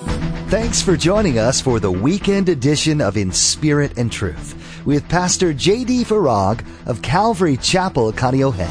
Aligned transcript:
Thanks 0.00 0.80
for 0.80 0.96
joining 0.96 1.38
us 1.38 1.60
for 1.60 1.78
the 1.78 1.92
weekend 1.92 2.48
edition 2.48 3.00
of 3.00 3.16
In 3.16 3.30
Spirit 3.32 3.98
and 3.98 4.10
Truth 4.10 4.82
with 4.86 5.06
Pastor 5.08 5.52
J.D. 5.52 6.04
Farag 6.04 6.64
of 6.86 7.02
Calvary 7.02 7.56
Chapel, 7.58 8.12
Kaneohe. 8.12 8.68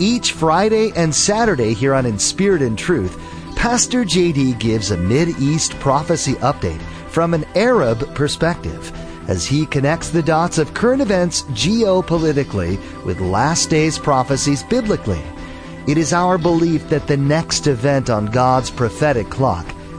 Each 0.00 0.32
Friday 0.32 0.90
and 0.96 1.14
Saturday 1.14 1.74
here 1.74 1.94
on 1.94 2.06
In 2.06 2.18
Spirit 2.18 2.62
and 2.62 2.78
Truth, 2.78 3.20
Pastor 3.54 4.04
J.D. 4.04 4.54
gives 4.54 4.90
a 4.90 4.96
Mid-East 4.96 5.78
prophecy 5.80 6.32
update 6.34 6.80
from 7.08 7.34
an 7.34 7.44
Arab 7.54 8.14
perspective 8.14 8.90
as 9.28 9.46
he 9.46 9.66
connects 9.66 10.10
the 10.10 10.22
dots 10.22 10.58
of 10.58 10.74
current 10.74 11.02
events 11.02 11.42
geopolitically 11.52 12.78
with 13.04 13.20
last 13.20 13.68
days 13.70 13.98
prophecies 13.98 14.62
biblically. 14.62 15.22
It 15.86 15.98
is 15.98 16.14
our 16.14 16.38
belief 16.38 16.88
that 16.88 17.06
the 17.06 17.16
next 17.16 17.66
event 17.66 18.08
on 18.08 18.26
God's 18.26 18.70
prophetic 18.70 19.28
clock 19.28 19.73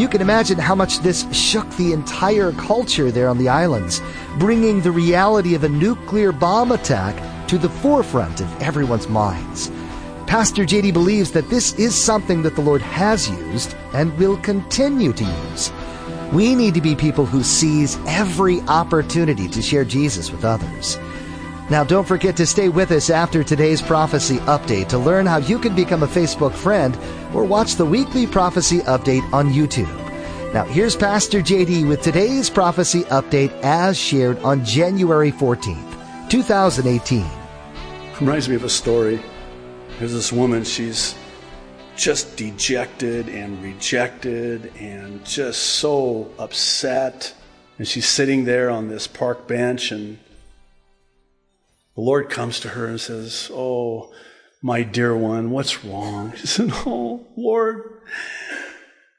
You 0.00 0.08
can 0.08 0.22
imagine 0.22 0.58
how 0.58 0.74
much 0.74 1.00
this 1.00 1.30
shook 1.30 1.68
the 1.72 1.92
entire 1.92 2.52
culture 2.52 3.10
there 3.10 3.28
on 3.28 3.36
the 3.36 3.50
islands, 3.50 4.00
bringing 4.38 4.80
the 4.80 4.90
reality 4.90 5.54
of 5.54 5.62
a 5.62 5.68
nuclear 5.68 6.32
bomb 6.32 6.72
attack 6.72 7.14
to 7.48 7.58
the 7.58 7.68
forefront 7.68 8.40
of 8.40 8.62
everyone's 8.62 9.10
minds. 9.10 9.70
Pastor 10.26 10.64
JD 10.64 10.94
believes 10.94 11.32
that 11.32 11.50
this 11.50 11.74
is 11.74 11.94
something 11.94 12.40
that 12.44 12.54
the 12.54 12.62
Lord 12.62 12.80
has 12.80 13.28
used 13.28 13.74
and 13.92 14.16
will 14.16 14.38
continue 14.38 15.12
to 15.12 15.24
use. 15.24 15.70
We 16.32 16.54
need 16.54 16.72
to 16.72 16.80
be 16.80 16.96
people 16.96 17.26
who 17.26 17.42
seize 17.42 17.98
every 18.06 18.62
opportunity 18.62 19.48
to 19.48 19.60
share 19.60 19.84
Jesus 19.84 20.32
with 20.32 20.46
others. 20.46 20.96
Now, 21.70 21.84
don't 21.84 22.06
forget 22.06 22.36
to 22.38 22.46
stay 22.46 22.68
with 22.68 22.90
us 22.90 23.10
after 23.10 23.44
today's 23.44 23.80
prophecy 23.80 24.38
update 24.38 24.88
to 24.88 24.98
learn 24.98 25.24
how 25.24 25.36
you 25.36 25.56
can 25.56 25.76
become 25.76 26.02
a 26.02 26.08
Facebook 26.08 26.52
friend 26.52 26.98
or 27.32 27.44
watch 27.44 27.76
the 27.76 27.86
weekly 27.86 28.26
prophecy 28.26 28.80
update 28.80 29.22
on 29.32 29.52
YouTube. 29.52 29.88
Now, 30.52 30.64
here's 30.64 30.96
Pastor 30.96 31.38
JD 31.38 31.86
with 31.86 32.02
today's 32.02 32.50
prophecy 32.50 33.02
update 33.04 33.52
as 33.62 33.96
shared 33.96 34.40
on 34.40 34.64
January 34.64 35.30
14th, 35.30 36.28
2018. 36.28 37.24
Reminds 38.20 38.48
me 38.48 38.56
of 38.56 38.64
a 38.64 38.68
story. 38.68 39.22
There's 40.00 40.12
this 40.12 40.32
woman, 40.32 40.64
she's 40.64 41.14
just 41.94 42.36
dejected 42.36 43.28
and 43.28 43.62
rejected 43.62 44.72
and 44.76 45.24
just 45.24 45.62
so 45.62 46.32
upset. 46.36 47.32
And 47.78 47.86
she's 47.86 48.08
sitting 48.08 48.44
there 48.44 48.70
on 48.70 48.88
this 48.88 49.06
park 49.06 49.46
bench 49.46 49.92
and 49.92 50.18
the 52.00 52.06
Lord 52.06 52.30
comes 52.30 52.60
to 52.60 52.70
her 52.70 52.86
and 52.86 52.98
says, 52.98 53.50
Oh, 53.52 54.10
my 54.62 54.82
dear 54.82 55.14
one, 55.14 55.50
what's 55.50 55.84
wrong? 55.84 56.32
She 56.36 56.46
said, 56.46 56.70
Oh, 56.86 57.26
Lord, 57.36 58.00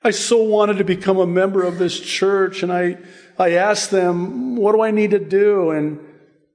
I 0.04 0.10
so 0.10 0.42
wanted 0.42 0.80
to 0.80 0.84
become 0.84 1.20
a 1.20 1.28
member 1.28 1.62
of 1.62 1.78
this 1.78 2.00
church. 2.00 2.64
And 2.64 2.74
I, 2.74 2.98
I 3.38 3.52
asked 3.52 3.92
them, 3.92 4.56
What 4.56 4.72
do 4.72 4.82
I 4.82 4.90
need 4.90 5.12
to 5.12 5.20
do? 5.20 5.70
And 5.70 6.00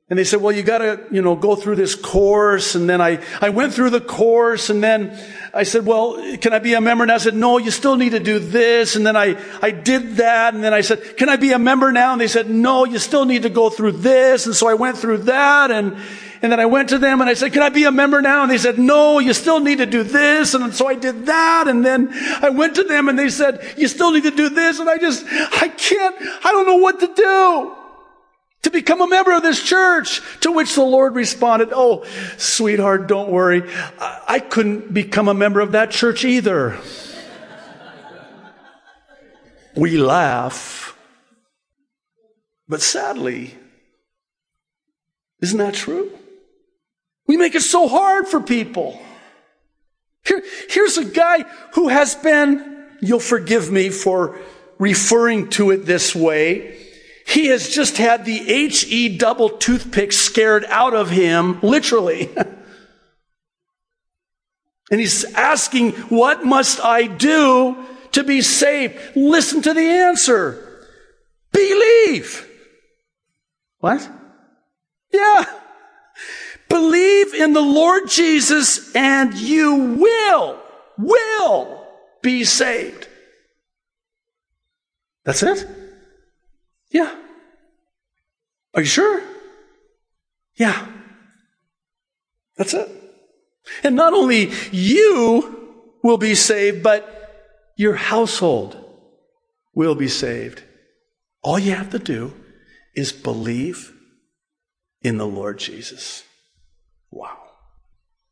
and 0.08 0.16
they 0.16 0.22
said, 0.22 0.40
well, 0.40 0.52
you 0.52 0.62
gotta, 0.62 1.04
you 1.10 1.20
know, 1.20 1.34
go 1.34 1.56
through 1.56 1.74
this 1.74 1.96
course. 1.96 2.76
And 2.76 2.88
then 2.88 3.00
I, 3.00 3.20
I 3.40 3.48
went 3.48 3.74
through 3.74 3.90
the 3.90 4.00
course 4.00 4.70
and 4.70 4.80
then 4.80 5.18
I 5.52 5.64
said, 5.64 5.84
well, 5.84 6.14
can 6.36 6.52
I 6.52 6.60
be 6.60 6.74
a 6.74 6.80
member? 6.80 7.02
And 7.02 7.10
I 7.10 7.18
said, 7.18 7.34
no, 7.34 7.58
you 7.58 7.72
still 7.72 7.96
need 7.96 8.10
to 8.10 8.20
do 8.20 8.38
this. 8.38 8.94
And 8.94 9.04
then 9.04 9.16
I, 9.16 9.36
I 9.60 9.72
did 9.72 10.18
that. 10.18 10.54
And 10.54 10.62
then 10.62 10.72
I 10.72 10.82
said, 10.82 11.16
can 11.16 11.28
I 11.28 11.34
be 11.34 11.50
a 11.50 11.58
member 11.58 11.90
now? 11.90 12.12
And 12.12 12.20
they 12.20 12.28
said, 12.28 12.48
no, 12.48 12.84
you 12.84 13.00
still 13.00 13.24
need 13.24 13.42
to 13.42 13.50
go 13.50 13.68
through 13.68 13.92
this. 13.92 14.46
And 14.46 14.54
so 14.54 14.68
I 14.68 14.74
went 14.74 14.96
through 14.96 15.18
that 15.24 15.72
and, 15.72 15.96
and 16.40 16.52
then 16.52 16.60
I 16.60 16.66
went 16.66 16.90
to 16.90 16.98
them 16.98 17.20
and 17.20 17.28
I 17.28 17.34
said, 17.34 17.52
can 17.52 17.62
I 17.62 17.70
be 17.70 17.82
a 17.82 17.90
member 17.90 18.22
now? 18.22 18.42
And 18.42 18.50
they 18.50 18.58
said, 18.58 18.78
no, 18.78 19.18
you 19.18 19.32
still 19.32 19.58
need 19.58 19.78
to 19.78 19.86
do 19.86 20.04
this. 20.04 20.54
And 20.54 20.72
so 20.72 20.86
I 20.86 20.94
did 20.94 21.26
that. 21.26 21.66
And 21.66 21.84
then 21.84 22.10
I 22.42 22.50
went 22.50 22.76
to 22.76 22.84
them 22.84 23.08
and 23.08 23.18
they 23.18 23.28
said, 23.28 23.74
you 23.76 23.88
still 23.88 24.12
need 24.12 24.22
to 24.22 24.30
do 24.30 24.50
this. 24.50 24.78
And 24.78 24.88
I 24.88 24.98
just, 24.98 25.24
I 25.26 25.66
can't, 25.66 26.14
I 26.44 26.52
don't 26.52 26.66
know 26.66 26.76
what 26.76 27.00
to 27.00 27.12
do 27.12 27.76
to 28.66 28.70
become 28.72 29.00
a 29.00 29.06
member 29.06 29.30
of 29.30 29.44
this 29.44 29.62
church. 29.62 30.20
To 30.40 30.50
which 30.50 30.74
the 30.74 30.82
Lord 30.82 31.14
responded, 31.14 31.68
Oh, 31.72 32.04
sweetheart, 32.36 33.06
don't 33.06 33.30
worry. 33.30 33.62
I 34.00 34.40
couldn't 34.40 34.92
become 34.92 35.28
a 35.28 35.34
member 35.34 35.60
of 35.60 35.72
that 35.72 35.92
church 35.92 36.24
either. 36.24 36.76
we 39.76 39.96
laugh. 39.96 40.98
But 42.68 42.82
sadly, 42.82 43.54
isn't 45.40 45.58
that 45.58 45.74
true? 45.74 46.10
We 47.28 47.36
make 47.36 47.54
it 47.54 47.62
so 47.62 47.86
hard 47.86 48.26
for 48.26 48.40
people. 48.40 49.00
Here, 50.24 50.42
here's 50.68 50.98
a 50.98 51.04
guy 51.04 51.44
who 51.74 51.86
has 51.86 52.16
been, 52.16 52.84
you'll 53.00 53.20
forgive 53.20 53.70
me 53.70 53.90
for 53.90 54.40
referring 54.80 55.50
to 55.50 55.70
it 55.70 55.86
this 55.86 56.16
way, 56.16 56.85
he 57.26 57.46
has 57.48 57.68
just 57.68 57.96
had 57.96 58.24
the 58.24 58.38
HE 58.38 59.18
double 59.18 59.50
toothpick 59.50 60.12
scared 60.12 60.64
out 60.68 60.94
of 60.94 61.10
him, 61.10 61.60
literally. 61.60 62.30
and 64.90 65.00
he's 65.00 65.24
asking, 65.34 65.90
What 66.08 66.44
must 66.44 66.80
I 66.80 67.08
do 67.08 67.84
to 68.12 68.22
be 68.22 68.42
saved? 68.42 68.94
Listen 69.16 69.60
to 69.62 69.74
the 69.74 69.80
answer 69.80 70.62
believe. 71.52 72.48
What? 73.78 74.08
Yeah. 75.12 75.44
Believe 76.68 77.34
in 77.34 77.54
the 77.54 77.60
Lord 77.60 78.08
Jesus 78.08 78.94
and 78.94 79.34
you 79.34 79.96
will, 79.98 80.60
will 80.96 81.86
be 82.22 82.44
saved. 82.44 83.08
That's 85.24 85.42
it? 85.42 85.85
Yeah. 86.90 87.14
Are 88.74 88.80
you 88.80 88.86
sure? 88.86 89.22
Yeah. 90.56 90.86
That's 92.56 92.74
it. 92.74 92.88
And 93.82 93.96
not 93.96 94.12
only 94.12 94.52
you 94.70 95.96
will 96.02 96.18
be 96.18 96.34
saved, 96.34 96.82
but 96.82 97.72
your 97.76 97.94
household 97.94 98.82
will 99.74 99.94
be 99.94 100.08
saved. 100.08 100.62
All 101.42 101.58
you 101.58 101.72
have 101.72 101.90
to 101.90 101.98
do 101.98 102.32
is 102.94 103.12
believe 103.12 103.92
in 105.02 105.18
the 105.18 105.26
Lord 105.26 105.58
Jesus. 105.58 106.24
Wow. 107.10 107.38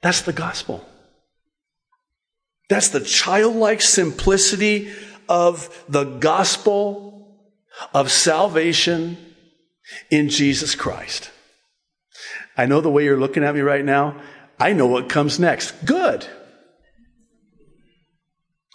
That's 0.01 0.23
the 0.23 0.33
gospel. 0.33 0.85
That's 2.69 2.89
the 2.89 3.01
childlike 3.01 3.83
simplicity 3.83 4.91
of 5.29 5.85
the 5.89 6.05
gospel 6.05 7.14
of 7.93 8.11
salvation 8.11 9.17
in 10.11 10.29
Jesus 10.29 10.75
Christ. 10.75 11.31
I 12.57 12.67
know 12.67 12.81
the 12.81 12.91
way 12.91 13.05
you're 13.05 13.19
looking 13.19 13.45
at 13.45 13.55
me 13.55 13.61
right 13.61 13.85
now. 13.85 14.21
I 14.59 14.73
know 14.73 14.87
what 14.87 15.09
comes 15.09 15.39
next. 15.39 15.73
Good. 15.85 16.27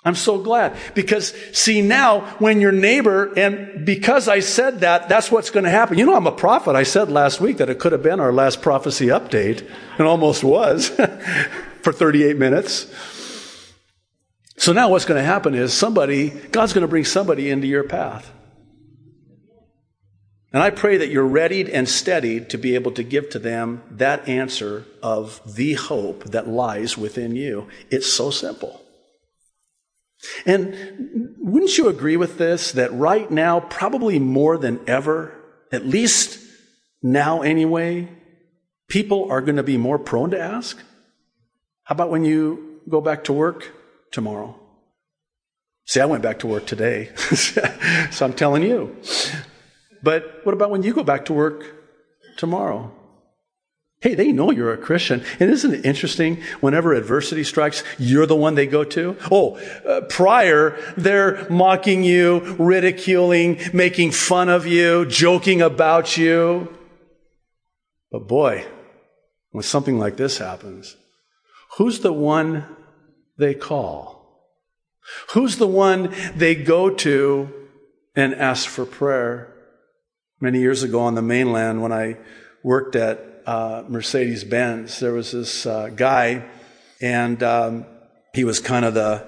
I'm 0.06 0.16
so 0.16 0.38
glad 0.38 0.78
because 0.94 1.34
see 1.52 1.82
now 1.82 2.22
when 2.40 2.62
your 2.62 2.72
neighbor, 2.72 3.34
and 3.38 3.86
because 3.86 4.30
I 4.30 4.40
said 4.40 4.80
that, 4.80 5.10
that's 5.10 5.30
what's 5.30 5.50
going 5.50 5.66
to 5.66 5.70
happen. 5.70 5.98
You 5.98 6.06
know, 6.06 6.16
I'm 6.16 6.28
a 6.28 6.31
prophet. 6.31 6.75
I 6.75 6.84
said 6.84 7.12
last 7.12 7.42
week 7.42 7.57
that 7.57 7.69
it 7.69 7.80
could 7.80 7.92
have 7.92 8.04
been 8.04 8.19
our 8.19 8.31
last 8.31 8.62
prophecy 8.62 9.07
update 9.07 9.69
and 9.98 10.07
almost 10.07 10.44
was 10.44 10.88
for 11.81 11.92
38 11.92 12.38
minutes. 12.38 12.94
So 14.57 14.72
now 14.72 14.90
what's 14.90 15.06
going 15.06 15.19
to 15.19 15.25
happen 15.25 15.54
is 15.54 15.74
somebody, 15.74 16.30
God's 16.30 16.74
going 16.74 16.81
to 16.84 16.88
bring 16.88 17.06
somebody 17.06 17.50
into 17.50 17.68
your 17.68 17.84
path. 17.84 18.31
And 20.51 20.63
I 20.63 20.72
pray 20.72 20.98
that 20.98 21.10
you're 21.10 21.28
readied 21.28 21.69
and 21.69 21.88
steadied 21.88 22.50
to 22.50 22.57
be 22.57 22.74
able 22.74 22.92
to 22.94 23.04
give 23.04 23.30
to 23.31 23.40
them 23.40 23.84
that 23.92 24.28
answer 24.28 24.86
of 25.04 25.42
the 25.46 25.74
hope 25.74 26.24
that 26.25 26.48
lies 26.48 26.98
within 26.98 27.36
you. 27.36 27.68
It's 27.92 28.12
so 28.12 28.31
simple. 28.31 28.81
And 30.46 31.36
wouldn't 31.38 31.78
you 31.78 31.88
agree 31.88 32.18
with 32.18 32.38
this 32.38 32.72
that 32.74 32.92
right 32.94 33.30
now, 33.30 33.60
probably 33.60 34.19
more 34.19 34.57
than 34.57 34.80
ever, 34.88 35.34
at 35.72 35.86
least 35.86 36.40
now 37.02 37.42
anyway, 37.42 38.10
people 38.88 39.31
are 39.31 39.42
going 39.42 39.56
to 39.56 39.63
be 39.63 39.78
more 39.78 40.00
prone 40.00 40.31
to 40.31 40.40
ask? 40.40 40.78
How 41.84 41.94
about 41.94 42.10
when 42.10 42.25
you 42.25 42.81
go 42.90 43.02
back 43.02 43.25
to 43.25 43.34
work 43.34 43.72
tomorrow? 44.12 44.60
See, 45.86 46.00
I 46.00 46.06
went 46.06 46.22
back 46.22 46.40
to 46.40 46.48
work 46.48 46.68
today, 46.68 47.10
so 47.16 48.25
I'm 48.25 48.34
telling 48.34 48.63
you. 48.63 48.95
But 50.01 50.42
what 50.44 50.54
about 50.54 50.72
when 50.72 50.84
you 50.84 50.94
go 50.94 51.04
back 51.04 51.25
to 51.25 51.34
work 51.34 51.66
tomorrow? 52.38 52.92
Hey, 54.01 54.16
they 54.16 54.31
know 54.31 54.50
you're 54.50 54.72
a 54.72 54.78
Christian. 54.78 55.24
And 55.42 55.50
isn't 55.50 55.74
it 55.74 55.86
interesting? 55.86 56.42
Whenever 56.62 56.94
adversity 56.94 57.44
strikes, 57.44 57.84
you're 57.98 58.25
the 58.25 58.36
one 58.36 58.56
they 58.56 58.66
go 58.66 58.86
to. 58.86 59.18
Oh, 59.30 59.57
uh, 59.86 60.01
prior, 60.07 60.78
they're 60.96 61.46
mocking 61.50 62.06
you, 62.06 62.56
ridiculing, 62.57 63.60
making 63.74 64.12
fun 64.12 64.48
of 64.48 64.66
you, 64.66 65.06
joking 65.06 65.62
about 65.62 66.16
you. 66.16 66.74
But 68.10 68.25
boy, 68.25 68.66
when 69.52 69.63
something 69.63 70.00
like 70.00 70.16
this 70.16 70.38
happens, 70.38 70.95
who's 71.75 72.00
the 72.00 72.13
one 72.13 72.66
they 73.38 73.54
call? 73.54 74.19
Who's 75.34 75.57
the 75.57 75.68
one 75.68 76.16
they 76.36 76.56
go 76.56 76.90
to 76.90 77.50
and 78.16 78.34
ask 78.34 78.69
for 78.69 78.86
prayer? 78.86 79.49
Many 80.41 80.59
years 80.59 80.83
ago 80.83 81.01
on 81.01 81.15
the 81.15 81.21
mainland, 81.21 81.81
when 81.81 81.91
I 81.91 82.18
worked 82.63 82.95
at 82.95 83.30
uh, 83.45 83.83
Mercedes 83.88 84.44
Benz. 84.44 85.00
There 85.00 85.13
was 85.13 85.31
this 85.31 85.65
uh, 85.65 85.89
guy, 85.89 86.45
and 87.01 87.41
um, 87.41 87.86
he 88.33 88.44
was 88.44 88.59
kind 88.59 88.86
of 88.86 88.94
the 88.94 89.27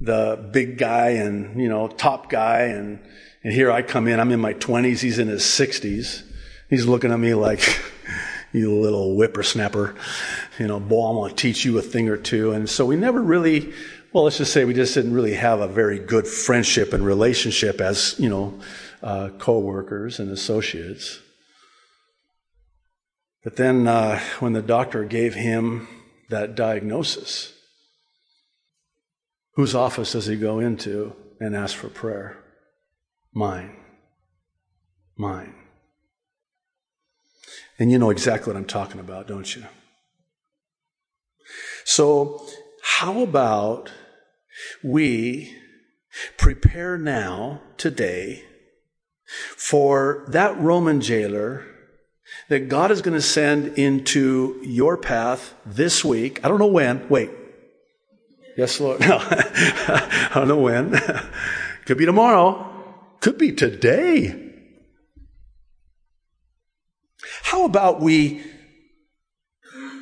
the 0.00 0.48
big 0.52 0.78
guy 0.78 1.10
and 1.10 1.60
you 1.60 1.68
know 1.68 1.88
top 1.88 2.30
guy, 2.30 2.66
and 2.66 3.00
and 3.42 3.52
here 3.52 3.70
I 3.70 3.82
come 3.82 4.06
in. 4.06 4.20
I'm 4.20 4.30
in 4.30 4.40
my 4.40 4.54
20s. 4.54 5.00
He's 5.00 5.18
in 5.18 5.28
his 5.28 5.42
60s. 5.42 6.22
He's 6.70 6.86
looking 6.86 7.12
at 7.12 7.18
me 7.18 7.34
like. 7.34 7.60
you 8.50 8.74
little 8.80 9.14
whippersnapper, 9.14 9.94
you 10.58 10.66
know, 10.66 10.80
boy, 10.80 11.10
I'm 11.10 11.16
going 11.16 11.28
to 11.28 11.36
teach 11.36 11.66
you 11.66 11.76
a 11.76 11.82
thing 11.82 12.08
or 12.08 12.16
two. 12.16 12.52
And 12.52 12.66
so 12.66 12.86
we 12.86 12.96
never 12.96 13.20
really, 13.20 13.74
well, 14.12 14.24
let's 14.24 14.38
just 14.38 14.52
say 14.52 14.64
we 14.64 14.74
just 14.74 14.94
didn't 14.94 15.12
really 15.12 15.34
have 15.34 15.60
a 15.60 15.68
very 15.68 15.98
good 15.98 16.26
friendship 16.26 16.92
and 16.92 17.04
relationship 17.04 17.80
as, 17.80 18.14
you 18.18 18.28
know, 18.28 18.58
uh, 19.02 19.30
co-workers 19.38 20.18
and 20.18 20.30
associates. 20.30 21.20
But 23.44 23.56
then, 23.56 23.86
uh, 23.86 24.18
when 24.40 24.54
the 24.54 24.62
doctor 24.62 25.04
gave 25.04 25.34
him 25.34 25.88
that 26.30 26.54
diagnosis, 26.54 27.52
whose 29.54 29.74
office 29.74 30.12
does 30.12 30.26
he 30.26 30.36
go 30.36 30.58
into 30.58 31.14
and 31.38 31.54
ask 31.54 31.76
for 31.76 31.88
prayer? 31.88 32.36
Mine. 33.34 33.76
Mine. 35.16 35.54
And 37.78 37.92
you 37.92 37.98
know 37.98 38.10
exactly 38.10 38.52
what 38.52 38.58
I'm 38.58 38.66
talking 38.66 39.00
about, 39.00 39.28
don't 39.28 39.54
you? 39.54 39.64
So, 41.84 42.44
how 42.82 43.22
about 43.22 43.90
we 44.82 45.56
prepare 46.36 46.98
now, 46.98 47.60
today, 47.76 48.44
for 49.56 50.24
that 50.28 50.58
Roman 50.58 51.00
jailer 51.00 51.66
that 52.48 52.68
God 52.68 52.90
is 52.90 53.02
going 53.02 53.14
to 53.14 53.22
send 53.22 53.78
into 53.78 54.60
your 54.62 54.96
path 54.96 55.54
this 55.64 56.04
week. 56.04 56.44
I 56.44 56.48
don't 56.48 56.58
know 56.58 56.66
when. 56.66 57.08
Wait. 57.08 57.30
Yes, 58.56 58.80
Lord. 58.80 59.00
No. 59.06 59.18
I 59.20 60.30
don't 60.34 60.48
know 60.48 60.58
when. 60.58 60.98
Could 61.86 61.98
be 61.98 62.06
tomorrow. 62.06 62.64
Could 63.20 63.38
be 63.38 63.52
today. 63.52 64.44
How 67.42 67.64
about 67.64 68.00
we 68.00 68.42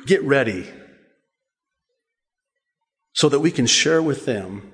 get 0.05 0.23
ready 0.23 0.69
so 3.17 3.27
that 3.29 3.39
we 3.39 3.51
can 3.51 3.65
share 3.65 4.01
with 4.01 4.25
them, 4.25 4.71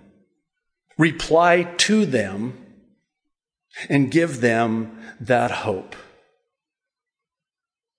reply 0.97 1.63
to 1.77 2.05
them, 2.05 2.57
and 3.89 4.11
give 4.11 4.41
them 4.41 4.97
that 5.19 5.49
hope? 5.49 5.95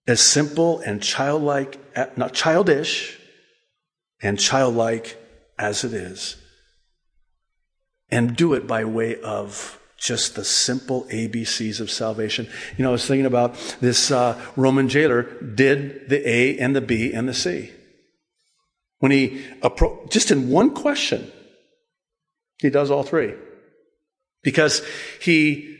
as 0.07 0.21
simple 0.21 0.81
and 0.81 1.03
childlike, 1.03 1.79
not 2.17 2.35
childish, 2.35 3.19
and 4.23 4.39
childlike 4.39 5.19
as 5.59 5.85
it 5.85 5.93
is. 5.93 6.37
And 8.11 8.37
do 8.37 8.55
it 8.55 8.67
by 8.67 8.85
way 8.85 9.21
of 9.21 9.81
just 9.97 10.35
the 10.35 10.45
simple 10.45 11.05
ABCs 11.05 11.81
of 11.81 11.91
salvation. 11.91 12.47
You 12.77 12.83
know, 12.83 12.91
I 12.91 12.93
was 12.93 13.07
thinking 13.07 13.27
about 13.27 13.55
this 13.81 14.11
uh, 14.11 14.41
Roman 14.57 14.89
jailer 14.89 15.23
did 15.23 16.11
the 16.11 16.29
A 16.29 16.59
and 16.59 16.77
the 16.77 16.83
B 16.83 17.13
and 17.13 17.29
the 17.29 17.35
C. 17.35 17.71
When 19.05 19.11
he, 19.11 19.45
appro- 19.61 20.11
just 20.11 20.31
in 20.31 20.49
one 20.49 20.75
question, 20.75 21.31
he 22.57 22.71
does 22.71 22.91
all 22.91 23.03
three. 23.03 23.35
Because 24.43 24.81
he 25.21 25.77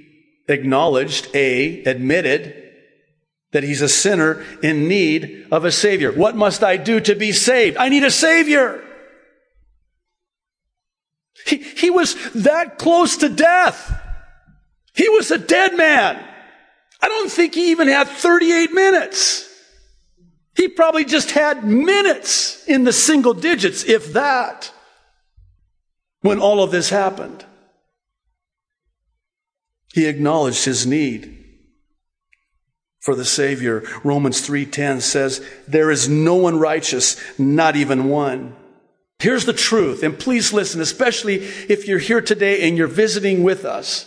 acknowledged 0.47 1.35
A, 1.35 1.83
admitted 1.85 2.71
that 3.53 3.63
he's 3.63 3.81
a 3.81 3.89
sinner 3.89 4.45
in 4.63 4.89
need 4.89 5.47
of 5.51 5.65
a 5.65 5.73
Savior. 5.73 6.13
What 6.13 6.37
must 6.37 6.63
I 6.63 6.77
do 6.77 7.01
to 7.01 7.15
be 7.15 7.33
saved? 7.33 7.79
I 7.79 7.89
need 7.89 8.05
a 8.05 8.11
Savior. 8.11 8.85
He, 11.47 11.57
he 11.57 11.89
was 11.89 12.15
that 12.35 12.77
close 12.77 13.17
to 13.17 13.31
death. 13.31 13.91
He 14.95 15.09
was 15.09 15.31
a 15.31 15.39
dead 15.39 15.79
man. 15.79 16.23
I 17.01 17.09
don't 17.09 17.33
think 17.33 17.55
he 17.55 17.71
even 17.71 17.89
had 17.89 18.07
38 18.07 18.71
minutes. 18.75 19.49
He 20.57 20.69
probably 20.69 21.05
just 21.05 21.33
had 21.33 21.65
minutes 21.65 22.65
in 22.67 22.85
the 22.85 22.93
single 22.93 23.35
digits, 23.35 23.85
if 23.85 24.13
that, 24.13 24.73
when 26.21 26.39
all 26.39 26.63
of 26.63 26.71
this 26.71 26.91
happened. 26.91 27.45
He 29.93 30.07
acknowledged 30.07 30.65
his 30.65 30.87
need 30.87 31.45
for 33.01 33.15
the 33.15 33.25
Savior. 33.25 33.85
Romans 34.03 34.41
3:10 34.41 35.01
says, 35.01 35.41
"There 35.69 35.91
is 35.91 36.09
no 36.09 36.35
one 36.35 36.59
righteous, 36.59 37.17
not 37.39 37.77
even 37.77 38.09
one." 38.09 38.57
Here's 39.21 39.45
the 39.45 39.53
truth, 39.53 40.03
and 40.03 40.19
please 40.19 40.53
listen, 40.53 40.81
especially 40.81 41.37
if 41.69 41.87
you're 41.87 41.99
here 41.99 42.21
today 42.21 42.67
and 42.67 42.77
you're 42.77 42.87
visiting 42.89 43.43
with 43.43 43.65
us. 43.65 44.07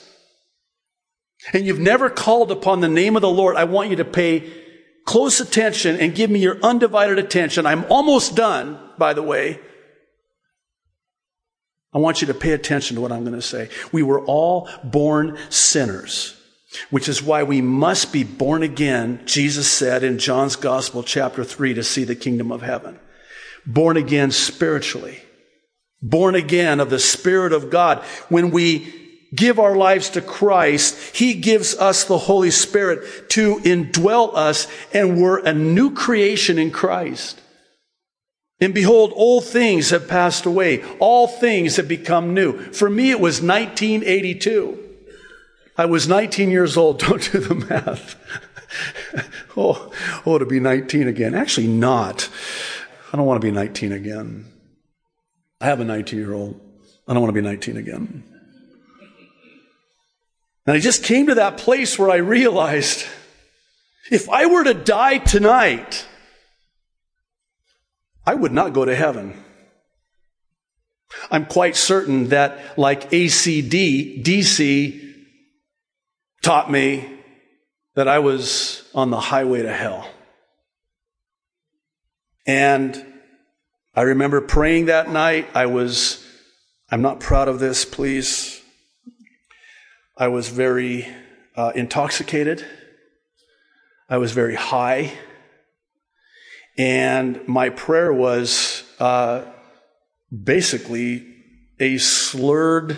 And 1.54 1.66
you've 1.66 1.80
never 1.80 2.10
called 2.10 2.52
upon 2.52 2.82
the 2.82 2.90
name 2.90 3.16
of 3.16 3.22
the 3.22 3.30
Lord, 3.30 3.56
I 3.56 3.64
want 3.64 3.90
you 3.90 3.96
to 3.98 4.06
pay 4.06 4.52
close 5.08 5.40
attention 5.40 5.96
and 5.98 6.14
give 6.14 6.30
me 6.30 6.40
your 6.40 6.60
undivided 6.62 7.18
attention. 7.18 7.66
I'm 7.66 7.84
almost 7.90 8.36
done, 8.36 8.78
by 9.00 9.14
the 9.14 9.24
way. 9.24 9.60
I 11.92 11.98
want 11.98 12.22
you 12.22 12.28
to 12.28 12.36
pay 12.36 12.52
attention 12.52 12.96
to 12.96 13.02
what 13.02 13.12
I'm 13.12 13.24
going 13.24 13.34
to 13.34 13.42
say. 13.42 13.70
We 13.92 14.04
were 14.04 14.24
all 14.26 14.70
born 14.84 15.40
sinners 15.50 16.38
which 16.90 17.08
is 17.08 17.24
why 17.24 17.44
we 17.44 17.62
must 17.62 18.12
be 18.12 18.24
born 18.24 18.64
again, 18.64 19.22
Jesus 19.26 19.70
said 19.70 20.04
in 20.04 20.20
John's 20.20 20.56
Gospel, 20.56 21.04
chapter 21.04 21.44
3, 21.44 21.74
to 21.76 21.84
see 21.84 22.04
the 22.04 22.16
kingdom 22.16 22.52
of 22.52 22.62
heaven. 22.62 23.00
Born 23.66 23.98
again 23.98 24.32
spiritually. 24.32 25.20
Born 26.02 26.36
again 26.36 26.80
of 26.80 26.90
the 26.90 27.00
Spirit 27.00 27.54
of 27.54 27.70
God. 27.70 28.04
When 28.30 28.52
we 28.52 29.07
give 29.34 29.60
our 29.60 29.76
lives 29.76 30.10
to 30.12 30.22
Christ, 30.22 31.16
He 31.16 31.34
gives 31.34 31.76
us 31.76 32.04
the 32.04 32.18
Holy 32.18 32.52
Spirit 32.52 33.30
to 33.32 33.58
indwell 33.58 34.36
us, 34.36 34.68
and 34.94 35.22
we're 35.22 35.40
a 35.40 35.54
new 35.54 35.94
creation 35.94 36.58
in 36.58 36.72
Christ. 36.72 37.42
And 38.60 38.74
behold, 38.74 39.14
old 39.16 39.46
things 39.46 39.92
have 39.92 40.08
passed 40.08 40.46
away. 40.46 40.84
All 41.00 41.28
things 41.28 41.76
have 41.76 41.88
become 41.88 42.34
new. 42.34 42.58
For 42.72 42.90
me, 42.90 43.12
it 43.12 43.20
was 43.20 43.42
1982. 43.42 44.84
I 45.78 45.86
was 45.86 46.08
19 46.08 46.50
years 46.50 46.76
old. 46.76 47.00
Don't 47.00 47.32
do 47.32 47.40
the 47.40 47.56
math. 47.56 48.16
oh, 49.58 49.92
oh, 50.26 50.38
to 50.38 50.46
be 50.46 50.60
19 50.60 51.08
again. 51.08 51.36
Actually, 51.36 51.68
not. 51.68 52.30
I 53.14 53.18
don't 53.18 53.26
want 53.26 53.42
to 53.42 53.48
be 53.48 53.52
19 53.52 53.94
again. 53.94 54.46
I 55.62 55.66
have 55.68 55.80
a 55.80 55.86
19 55.86 56.20
year 56.20 56.34
old. 56.34 56.60
I 57.08 57.14
don't 57.14 57.22
want 57.22 57.34
to 57.34 57.42
be 57.42 57.48
19 57.48 57.78
again. 57.78 58.24
And 60.68 60.76
I 60.76 60.80
just 60.80 61.02
came 61.02 61.28
to 61.28 61.36
that 61.36 61.58
place 61.58 61.98
where 61.98 62.10
I 62.10 62.18
realized 62.18 63.06
if 64.12 64.30
I 64.30 64.48
were 64.48 64.66
to 64.66 64.74
die 64.74 65.18
tonight, 65.18 66.06
I 68.26 68.36
would 68.36 68.52
not 68.52 68.74
go 68.74 68.84
to 68.84 68.94
heaven. 68.94 69.42
I'm 71.32 71.46
quite 71.46 71.78
certain 71.78 72.30
that, 72.30 72.78
like 72.78 73.10
ACD, 73.12 74.22
DC, 74.22 75.14
taught 76.42 76.70
me 76.70 77.18
that 77.96 78.10
I 78.10 78.20
was 78.20 78.84
on 78.94 79.10
the 79.10 79.20
highway 79.20 79.62
to 79.62 79.72
hell. 79.72 80.10
And 82.46 83.06
I 83.96 84.02
remember 84.02 84.42
praying 84.42 84.88
that 84.88 85.10
night. 85.10 85.48
I 85.56 85.68
was, 85.68 86.26
I'm 86.92 87.02
not 87.02 87.22
proud 87.22 87.48
of 87.48 87.60
this, 87.60 87.86
please. 87.86 88.57
I 90.18 90.28
was 90.30 90.50
very 90.50 91.08
uh, 91.56 91.72
intoxicated. 91.76 92.66
I 94.10 94.18
was 94.18 94.32
very 94.32 94.56
high. 94.56 95.14
And 96.78 97.48
my 97.48 97.70
prayer 97.70 98.14
was 98.14 98.84
uh, 99.00 99.46
basically 100.32 101.26
a 101.80 101.98
slurred 101.98 102.98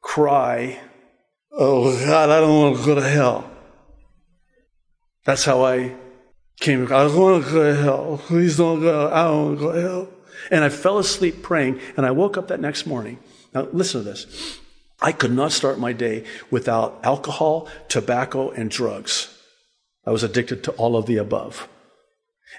cry 0.00 0.80
Oh, 1.52 1.98
God, 2.06 2.30
I 2.30 2.40
don't 2.40 2.62
want 2.62 2.78
to 2.78 2.86
go 2.86 2.94
to 2.94 3.08
hell. 3.08 3.50
That's 5.24 5.44
how 5.44 5.64
I 5.64 5.96
came, 6.60 6.84
I 6.84 6.88
don't 6.88 7.16
want 7.16 7.44
to 7.44 7.50
go 7.50 7.74
to 7.74 7.82
hell. 7.82 8.20
Please 8.26 8.56
don't 8.56 8.80
go. 8.80 9.10
I 9.10 9.24
don't 9.24 9.44
want 9.44 9.58
to 9.58 9.64
go 9.64 9.72
to 9.72 9.80
hell. 9.80 10.08
And 10.50 10.64
I 10.64 10.68
fell 10.68 10.98
asleep 10.98 11.42
praying, 11.42 11.80
and 11.96 12.06
I 12.06 12.12
woke 12.12 12.36
up 12.36 12.48
that 12.48 12.60
next 12.60 12.86
morning. 12.86 13.18
Now, 13.52 13.68
listen 13.72 14.04
to 14.04 14.08
this. 14.08 14.58
I 15.02 15.12
could 15.12 15.32
not 15.32 15.52
start 15.52 15.78
my 15.78 15.92
day 15.92 16.24
without 16.50 17.00
alcohol, 17.02 17.68
tobacco, 17.88 18.50
and 18.50 18.70
drugs. 18.70 19.36
I 20.06 20.10
was 20.10 20.22
addicted 20.22 20.62
to 20.64 20.72
all 20.72 20.96
of 20.96 21.06
the 21.06 21.16
above. 21.16 21.68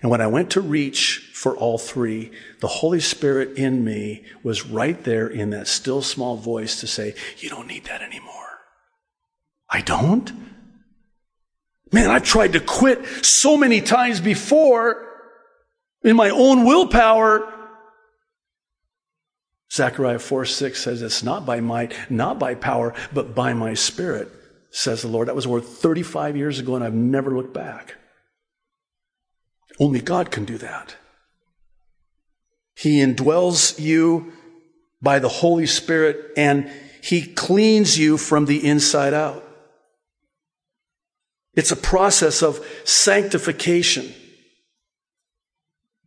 And 0.01 0.09
when 0.09 0.21
I 0.21 0.27
went 0.27 0.49
to 0.51 0.61
reach 0.61 1.31
for 1.33 1.55
all 1.55 1.77
three, 1.77 2.31
the 2.59 2.67
Holy 2.67 2.99
Spirit 2.99 3.57
in 3.57 3.83
me 3.83 4.23
was 4.41 4.65
right 4.65 5.03
there 5.03 5.27
in 5.27 5.49
that 5.51 5.67
still 5.67 6.01
small 6.01 6.37
voice 6.37 6.79
to 6.79 6.87
say, 6.87 7.13
You 7.37 7.49
don't 7.49 7.67
need 7.67 7.85
that 7.85 8.01
anymore. 8.01 8.31
I 9.69 9.81
don't? 9.81 10.31
Man, 11.91 12.09
I've 12.09 12.23
tried 12.23 12.53
to 12.53 12.59
quit 12.59 13.05
so 13.23 13.57
many 13.57 13.81
times 13.81 14.21
before 14.21 15.07
in 16.03 16.15
my 16.15 16.29
own 16.29 16.63
willpower. 16.63 17.53
Zechariah 19.71 20.19
4 20.19 20.45
6 20.45 20.81
says, 20.81 21.01
It's 21.01 21.23
not 21.23 21.45
by 21.45 21.61
might, 21.61 21.93
not 22.09 22.37
by 22.37 22.55
power, 22.55 22.93
but 23.13 23.33
by 23.33 23.53
my 23.53 23.73
spirit, 23.73 24.29
says 24.69 25.01
the 25.01 25.07
Lord. 25.07 25.27
That 25.27 25.35
was 25.35 25.47
worth 25.47 25.77
35 25.77 26.35
years 26.35 26.59
ago, 26.59 26.75
and 26.75 26.83
I've 26.83 26.93
never 26.93 27.35
looked 27.35 27.53
back. 27.53 27.95
Only 29.79 30.01
God 30.01 30.29
can 30.29 30.43
do 30.43 30.57
that. 30.57 30.95
He 32.75 32.99
indwells 32.99 33.79
you 33.79 34.33
by 35.01 35.19
the 35.19 35.29
Holy 35.29 35.67
Spirit, 35.67 36.31
and 36.35 36.69
He 37.01 37.25
cleans 37.25 37.97
you 37.97 38.17
from 38.17 38.45
the 38.45 38.67
inside 38.67 39.13
out. 39.13 39.47
It's 41.53 41.71
a 41.71 41.77
process 41.77 42.41
of 42.41 42.65
sanctification 42.83 44.13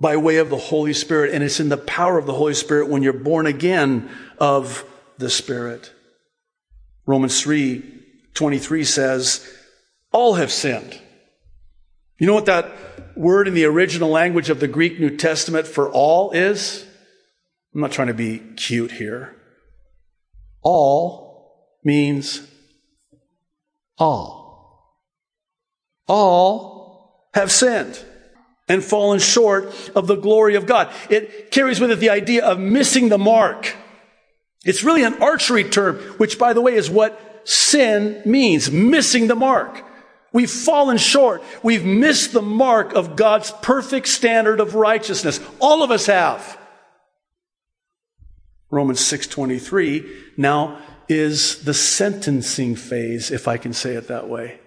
by 0.01 0.17
way 0.17 0.37
of 0.37 0.51
the 0.51 0.57
Holy 0.57 0.93
Spirit, 0.93 1.33
and 1.33 1.43
it's 1.43 1.61
in 1.61 1.69
the 1.69 1.77
power 1.77 2.19
of 2.19 2.27
the 2.27 2.35
Holy 2.35 2.55
Spirit 2.55 2.89
when 2.89 3.03
you're 3.03 3.13
born 3.13 3.47
again 3.47 4.11
of 4.39 4.85
the 5.19 5.31
Spirit. 5.31 5.93
Romans 7.07 7.41
3 7.41 7.83
23 8.35 8.85
says, 8.85 9.49
All 10.11 10.35
have 10.35 10.51
sinned. 10.51 11.01
You 12.19 12.27
know 12.27 12.35
what 12.35 12.47
that 12.47 13.17
word 13.17 13.47
in 13.47 13.55
the 13.55 13.65
original 13.65 14.11
language 14.11 14.51
of 14.51 14.59
the 14.59 14.67
Greek 14.67 14.99
New 14.99 15.17
Testament 15.17 15.67
for 15.69 15.89
all 15.89 16.33
is? 16.33 16.85
I'm 17.75 17.81
not 17.81 17.93
trying 17.93 18.09
to 18.09 18.15
be 18.15 18.39
cute 18.57 18.93
here. 18.93 19.37
All 20.63 21.69
means 21.85 22.47
all. 23.99 24.99
All 26.09 27.29
have 27.35 27.53
sinned 27.53 28.05
and 28.69 28.83
fallen 28.83 29.19
short 29.19 29.73
of 29.95 30.07
the 30.07 30.17
glory 30.17 30.55
of 30.55 30.67
God. 30.67 30.93
It 31.11 31.51
carries 31.51 31.81
with 31.81 31.91
it 31.91 32.01
the 32.01 32.11
idea 32.11 32.45
of 32.45 32.59
missing 32.59 33.09
the 33.09 33.19
mark. 33.19 33.75
It's 34.65 34.83
really 34.83 35.05
an 35.05 35.23
archery 35.23 35.65
term, 35.65 35.97
which 36.17 36.39
by 36.39 36.53
the 36.53 36.61
way 36.61 36.75
is 36.75 36.89
what 36.89 37.43
sin 37.45 38.23
means, 38.25 38.71
missing 38.71 39.27
the 39.27 39.35
mark. 39.35 39.85
We've 40.33 40.51
fallen 40.51 40.99
short. 40.99 41.43
We've 41.63 41.85
missed 41.85 42.33
the 42.33 42.43
mark 42.43 42.93
of 42.95 43.15
God's 43.15 43.53
perfect 43.63 44.09
standard 44.09 44.59
of 44.59 44.75
righteousness. 44.75 45.39
All 45.61 45.83
of 45.83 45.91
us 45.91 46.07
have. 46.07 46.59
Romans 48.71 49.01
6:23 49.01 50.05
now 50.37 50.79
is 51.09 51.63
the 51.65 51.75
sentencing 51.75 52.75
phase 52.75 53.31
if 53.31 53.47
I 53.47 53.59
can 53.59 53.73
say 53.73 53.95
it 53.95 54.09
that 54.09 54.29
way. 54.29 54.59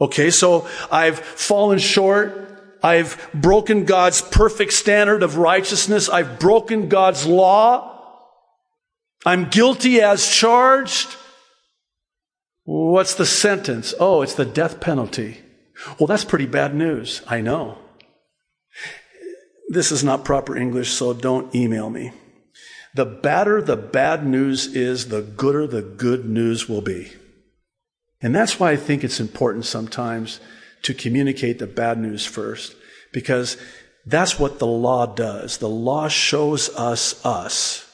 Okay, 0.00 0.30
so 0.30 0.68
I've 0.92 1.18
fallen 1.18 1.78
short. 1.78 2.55
I've 2.82 3.30
broken 3.34 3.84
God's 3.84 4.22
perfect 4.22 4.72
standard 4.72 5.22
of 5.22 5.38
righteousness. 5.38 6.08
I've 6.08 6.38
broken 6.38 6.88
God's 6.88 7.26
law. 7.26 7.92
I'm 9.24 9.48
guilty 9.48 10.00
as 10.00 10.28
charged. 10.28 11.16
What's 12.64 13.14
the 13.14 13.26
sentence? 13.26 13.94
Oh, 13.98 14.22
it's 14.22 14.34
the 14.34 14.44
death 14.44 14.80
penalty. 14.80 15.40
Well, 15.98 16.06
that's 16.06 16.24
pretty 16.24 16.46
bad 16.46 16.74
news. 16.74 17.22
I 17.26 17.40
know. 17.40 17.78
This 19.68 19.90
is 19.90 20.04
not 20.04 20.24
proper 20.24 20.56
English, 20.56 20.92
so 20.92 21.12
don't 21.12 21.54
email 21.54 21.90
me. 21.90 22.12
The 22.94 23.04
badder 23.04 23.60
the 23.60 23.76
bad 23.76 24.26
news 24.26 24.66
is, 24.74 25.08
the 25.08 25.22
gooder 25.22 25.66
the 25.66 25.82
good 25.82 26.24
news 26.24 26.68
will 26.68 26.80
be. 26.80 27.12
And 28.22 28.34
that's 28.34 28.58
why 28.58 28.70
I 28.70 28.76
think 28.76 29.04
it's 29.04 29.20
important 29.20 29.66
sometimes 29.66 30.40
to 30.82 30.94
communicate 30.94 31.58
the 31.58 31.66
bad 31.66 31.98
news 31.98 32.24
first, 32.24 32.76
because 33.12 33.56
that's 34.04 34.38
what 34.38 34.58
the 34.58 34.66
law 34.66 35.06
does. 35.06 35.58
The 35.58 35.68
law 35.68 36.08
shows 36.08 36.68
us 36.76 37.24
us 37.24 37.90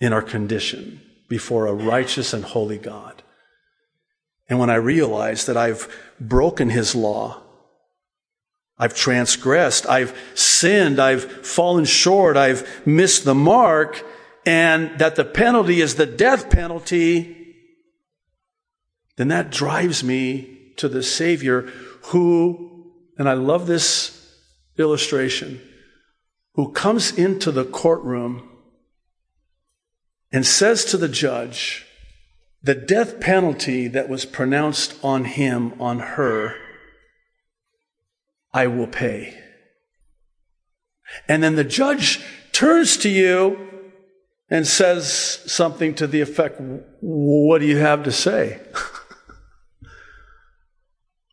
in 0.00 0.12
our 0.12 0.22
condition 0.22 1.00
before 1.28 1.66
a 1.66 1.74
righteous 1.74 2.32
and 2.32 2.44
holy 2.44 2.78
God. 2.78 3.22
And 4.48 4.58
when 4.58 4.70
I 4.70 4.76
realize 4.76 5.46
that 5.46 5.56
I've 5.56 5.88
broken 6.20 6.70
his 6.70 6.94
law, 6.94 7.42
I've 8.78 8.96
transgressed, 8.96 9.86
I've 9.86 10.16
sinned, 10.34 10.98
I've 10.98 11.46
fallen 11.46 11.84
short, 11.84 12.36
I've 12.36 12.86
missed 12.86 13.24
the 13.24 13.34
mark, 13.34 14.04
and 14.46 14.98
that 14.98 15.16
the 15.16 15.24
penalty 15.24 15.80
is 15.80 15.96
the 15.96 16.06
death 16.06 16.48
penalty, 16.48 17.54
then 19.16 19.28
that 19.28 19.50
drives 19.50 20.02
me 20.02 20.59
to 20.80 20.88
the 20.88 21.02
Savior 21.02 21.62
who, 22.04 22.92
and 23.18 23.28
I 23.28 23.34
love 23.34 23.66
this 23.66 24.34
illustration, 24.78 25.60
who 26.54 26.72
comes 26.72 27.16
into 27.16 27.52
the 27.52 27.64
courtroom 27.64 28.48
and 30.32 30.46
says 30.46 30.84
to 30.86 30.96
the 30.96 31.08
judge, 31.08 31.86
the 32.62 32.74
death 32.74 33.20
penalty 33.20 33.88
that 33.88 34.08
was 34.08 34.24
pronounced 34.24 34.98
on 35.02 35.24
him, 35.24 35.80
on 35.80 36.00
her, 36.00 36.56
I 38.52 38.66
will 38.66 38.86
pay. 38.86 39.38
And 41.28 41.42
then 41.42 41.56
the 41.56 41.64
judge 41.64 42.22
turns 42.52 42.96
to 42.98 43.08
you 43.08 43.68
and 44.50 44.66
says 44.66 45.40
something 45.46 45.94
to 45.94 46.06
the 46.06 46.20
effect, 46.20 46.60
What 47.00 47.60
do 47.60 47.66
you 47.66 47.78
have 47.78 48.04
to 48.04 48.12
say? 48.12 48.60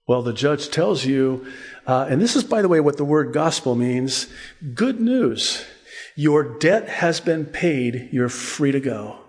Well, 0.08 0.22
the 0.22 0.34
judge 0.34 0.70
tells 0.70 1.06
you, 1.06 1.46
uh, 1.86 2.08
and 2.10 2.22
this 2.22 2.36
is, 2.36 2.44
by 2.44 2.62
the 2.62 2.70
way, 2.70 2.80
what 2.80 2.98
the 2.98 3.06
word 3.06 3.34
gospel 3.34 3.76
means 3.76 4.28
good 4.74 5.02
news. 5.02 5.66
Your 6.16 6.58
debt 6.58 6.88
has 6.88 7.20
been 7.20 7.46
paid. 7.46 8.10
You're 8.12 8.30
free 8.30 8.72
to 8.72 8.80
go. 8.80 9.20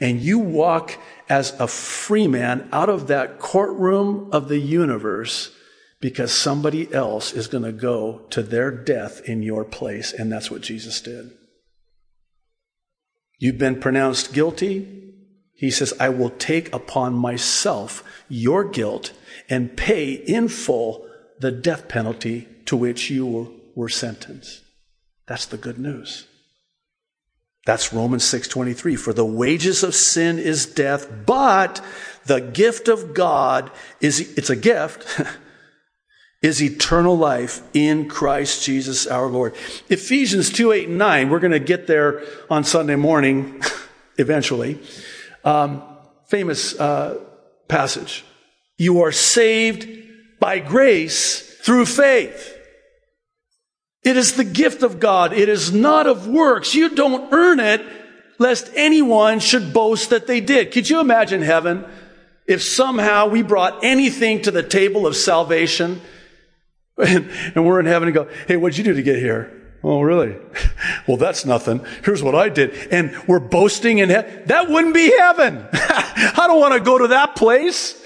And 0.00 0.20
you 0.20 0.38
walk 0.38 0.98
as 1.28 1.58
a 1.60 1.68
free 1.68 2.26
man 2.26 2.68
out 2.72 2.88
of 2.88 3.06
that 3.08 3.38
courtroom 3.38 4.30
of 4.32 4.48
the 4.48 4.58
universe 4.58 5.54
because 6.00 6.32
somebody 6.32 6.92
else 6.92 7.32
is 7.32 7.48
going 7.48 7.64
to 7.64 7.72
go 7.72 8.22
to 8.30 8.42
their 8.42 8.70
death 8.70 9.20
in 9.28 9.42
your 9.42 9.64
place. 9.64 10.12
And 10.12 10.32
that's 10.32 10.50
what 10.50 10.62
Jesus 10.62 11.00
did. 11.00 11.32
You've 13.38 13.58
been 13.58 13.80
pronounced 13.80 14.32
guilty. 14.32 15.07
He 15.58 15.72
says, 15.72 15.92
I 15.98 16.08
will 16.08 16.30
take 16.30 16.72
upon 16.72 17.14
myself 17.14 18.04
your 18.28 18.62
guilt 18.62 19.12
and 19.50 19.76
pay 19.76 20.12
in 20.12 20.46
full 20.46 21.04
the 21.40 21.50
death 21.50 21.88
penalty 21.88 22.46
to 22.66 22.76
which 22.76 23.10
you 23.10 23.60
were 23.74 23.88
sentenced. 23.88 24.62
That's 25.26 25.46
the 25.46 25.56
good 25.56 25.78
news. 25.78 26.28
That's 27.66 27.92
Romans 27.92 28.22
6:23 28.22 28.96
for 28.96 29.12
the 29.12 29.24
wages 29.24 29.82
of 29.82 29.96
sin 29.96 30.38
is 30.38 30.64
death 30.64 31.08
but 31.26 31.84
the 32.24 32.40
gift 32.40 32.86
of 32.86 33.12
God 33.12 33.70
is 34.00 34.20
it's 34.38 34.48
a 34.48 34.56
gift 34.56 35.04
is 36.40 36.62
eternal 36.62 37.18
life 37.18 37.62
in 37.74 38.08
Christ 38.08 38.64
Jesus 38.64 39.08
our 39.08 39.26
Lord. 39.26 39.54
Ephesians 39.88 40.50
2 40.50 40.70
8 40.70 40.88
and 40.88 40.98
9, 40.98 41.30
we're 41.30 41.40
going 41.40 41.50
to 41.50 41.58
get 41.58 41.88
there 41.88 42.22
on 42.48 42.62
Sunday 42.62 42.96
morning 42.96 43.60
eventually. 44.18 44.78
Um, 45.44 45.82
famous 46.26 46.78
uh, 46.78 47.20
passage. 47.68 48.24
You 48.76 49.02
are 49.02 49.12
saved 49.12 49.88
by 50.38 50.58
grace 50.58 51.40
through 51.40 51.86
faith. 51.86 52.54
It 54.04 54.16
is 54.16 54.34
the 54.34 54.44
gift 54.44 54.82
of 54.82 55.00
God. 55.00 55.32
It 55.32 55.48
is 55.48 55.72
not 55.72 56.06
of 56.06 56.28
works. 56.28 56.74
You 56.74 56.94
don't 56.94 57.32
earn 57.32 57.60
it 57.60 57.84
lest 58.38 58.70
anyone 58.74 59.40
should 59.40 59.72
boast 59.72 60.10
that 60.10 60.26
they 60.26 60.40
did. 60.40 60.72
Could 60.72 60.88
you 60.88 61.00
imagine 61.00 61.42
heaven 61.42 61.84
if 62.46 62.62
somehow 62.62 63.26
we 63.26 63.42
brought 63.42 63.84
anything 63.84 64.42
to 64.42 64.50
the 64.50 64.62
table 64.62 65.06
of 65.06 65.16
salvation 65.16 66.00
and, 66.96 67.30
we're 67.54 67.80
in 67.80 67.86
heaven 67.86 68.08
and 68.08 68.14
go, 68.14 68.28
hey, 68.46 68.56
what'd 68.56 68.78
you 68.78 68.84
do 68.84 68.94
to 68.94 69.02
get 69.02 69.18
here? 69.18 69.57
Oh, 69.82 70.02
really? 70.02 70.36
well, 71.06 71.16
that's 71.16 71.44
nothing. 71.44 71.84
Here's 72.04 72.22
what 72.22 72.34
I 72.34 72.48
did. 72.48 72.74
And 72.90 73.16
we're 73.26 73.38
boasting 73.38 73.98
in 73.98 74.08
heaven. 74.08 74.42
That 74.46 74.68
wouldn't 74.68 74.94
be 74.94 75.16
heaven. 75.16 75.66
I 75.72 76.44
don't 76.46 76.60
want 76.60 76.74
to 76.74 76.80
go 76.80 76.98
to 76.98 77.08
that 77.08 77.36
place. 77.36 78.00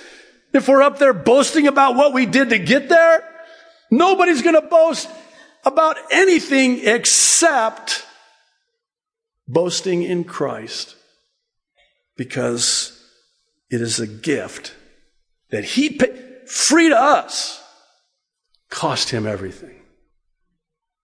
If 0.53 0.69
we're 0.69 0.83
up 0.83 0.99
there 0.99 1.15
boasting 1.15 1.67
about 1.67 1.97
what 1.97 2.13
we 2.13 2.27
did 2.27 2.51
to 2.51 2.59
get 2.59 2.89
there, 2.89 3.27
nobody's 3.91 4.43
going 4.43 4.61
to 4.61 4.69
boast 4.69 5.09
about 5.65 5.97
anything 6.11 6.87
except 6.87 8.05
boasting 9.49 10.03
in 10.03 10.25
Christ 10.25 10.97
because 12.17 12.99
it 13.71 13.81
is 13.81 13.99
a 13.99 14.07
gift 14.07 14.75
that 15.51 15.65
He 15.65 15.91
paid 15.91 16.49
free 16.49 16.91
to 16.91 17.01
us, 17.01 17.63
cost 18.69 19.09
Him 19.11 19.27
everything. 19.27 19.82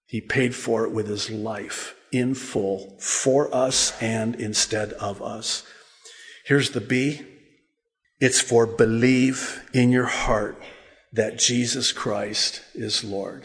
He 0.08 0.22
paid 0.22 0.54
for 0.54 0.84
it 0.84 0.90
with 0.90 1.06
His 1.06 1.30
life 1.30 1.94
in 2.10 2.34
full 2.34 2.96
for 2.98 3.54
us 3.54 3.92
and 4.02 4.34
instead 4.34 4.94
of 4.94 5.22
us. 5.22 5.64
Here's 6.46 6.70
the 6.70 6.80
B. 6.80 7.20
It's 8.18 8.40
for 8.40 8.66
believe 8.66 9.62
in 9.72 9.90
your 9.90 10.06
heart 10.06 10.60
that 11.12 11.38
Jesus 11.38 11.92
Christ 11.92 12.62
is 12.74 13.04
Lord. 13.04 13.44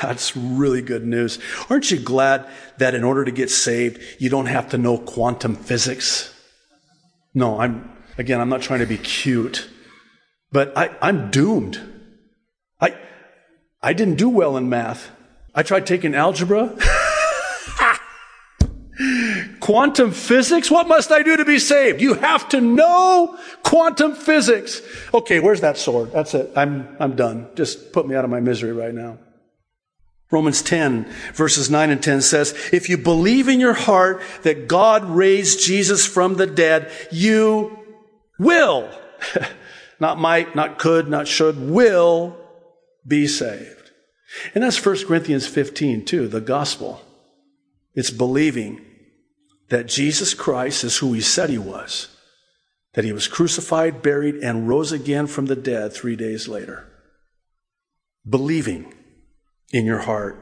That's 0.00 0.36
really 0.36 0.80
good 0.80 1.04
news. 1.04 1.40
Aren't 1.68 1.90
you 1.90 1.98
glad 1.98 2.48
that 2.78 2.94
in 2.94 3.02
order 3.02 3.24
to 3.24 3.32
get 3.32 3.50
saved, 3.50 4.00
you 4.20 4.30
don't 4.30 4.46
have 4.46 4.70
to 4.70 4.78
know 4.78 4.96
quantum 4.96 5.56
physics? 5.56 6.32
No, 7.34 7.60
I'm, 7.60 7.90
again, 8.16 8.40
I'm 8.40 8.48
not 8.48 8.62
trying 8.62 8.80
to 8.80 8.86
be 8.86 8.96
cute, 8.96 9.68
but 10.52 10.76
I, 10.78 10.96
I'm 11.02 11.32
doomed. 11.32 11.80
I, 12.80 12.96
I 13.82 13.92
didn't 13.92 14.16
do 14.16 14.28
well 14.28 14.56
in 14.56 14.68
math. 14.68 15.10
I 15.54 15.62
tried 15.62 15.86
taking 15.86 16.14
algebra. 16.14 16.76
quantum 19.60 20.10
physics? 20.10 20.70
What 20.70 20.88
must 20.88 21.12
I 21.12 21.22
do 21.22 21.36
to 21.36 21.44
be 21.44 21.58
saved? 21.58 22.00
You 22.00 22.14
have 22.14 22.48
to 22.50 22.60
know 22.60 23.38
quantum 23.62 24.14
physics. 24.14 24.82
Okay, 25.14 25.40
where's 25.40 25.60
that 25.60 25.78
sword? 25.78 26.12
That's 26.12 26.34
it. 26.34 26.50
I'm, 26.56 26.96
I'm 26.98 27.16
done. 27.16 27.48
Just 27.54 27.92
put 27.92 28.06
me 28.06 28.14
out 28.14 28.24
of 28.24 28.30
my 28.30 28.40
misery 28.40 28.72
right 28.72 28.94
now. 28.94 29.18
Romans 30.30 30.62
10 30.62 31.10
verses 31.34 31.70
9 31.70 31.90
and 31.90 32.02
10 32.02 32.20
says, 32.20 32.54
if 32.72 32.88
you 32.88 32.96
believe 32.96 33.48
in 33.48 33.58
your 33.58 33.74
heart 33.74 34.22
that 34.42 34.68
God 34.68 35.04
raised 35.04 35.64
Jesus 35.64 36.06
from 36.06 36.36
the 36.36 36.46
dead, 36.46 36.90
you 37.10 37.76
will, 38.38 38.88
not 40.00 40.18
might, 40.18 40.54
not 40.54 40.78
could, 40.78 41.08
not 41.08 41.26
should, 41.26 41.58
will 41.58 42.36
be 43.06 43.26
saved. 43.26 43.79
And 44.54 44.64
that's 44.64 44.84
1 44.84 45.06
Corinthians 45.06 45.46
15 45.46 46.04
too, 46.04 46.28
the 46.28 46.40
gospel. 46.40 47.02
It's 47.94 48.10
believing 48.10 48.84
that 49.68 49.86
Jesus 49.86 50.34
Christ 50.34 50.84
is 50.84 50.98
who 50.98 51.12
he 51.12 51.20
said 51.20 51.50
he 51.50 51.58
was, 51.58 52.08
that 52.94 53.04
he 53.04 53.12
was 53.12 53.28
crucified, 53.28 54.02
buried, 54.02 54.36
and 54.36 54.68
rose 54.68 54.92
again 54.92 55.26
from 55.26 55.46
the 55.46 55.56
dead 55.56 55.92
three 55.92 56.16
days 56.16 56.48
later. 56.48 56.86
Believing 58.28 58.94
in 59.72 59.84
your 59.84 60.00
heart. 60.00 60.38